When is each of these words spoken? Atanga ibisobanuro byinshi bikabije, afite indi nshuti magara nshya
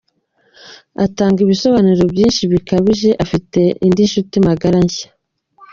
Atanga 1.05 1.37
ibisobanuro 1.45 2.03
byinshi 2.13 2.41
bikabije, 2.51 3.09
afite 3.23 3.59
indi 3.85 4.01
nshuti 4.09 4.35
magara 4.47 4.77
nshya 4.85 5.07